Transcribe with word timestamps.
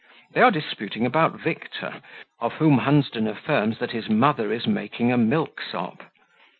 They 0.33 0.41
are 0.41 0.49
disputing 0.49 1.05
about 1.05 1.39
Victor, 1.39 2.01
of 2.39 2.53
whom 2.53 2.79
Hunsden 2.79 3.27
affirms 3.27 3.77
that 3.77 3.91
his 3.91 4.09
mother 4.09 4.51
is 4.51 4.65
making 4.65 5.11
a 5.11 5.17
milksop. 5.19 6.05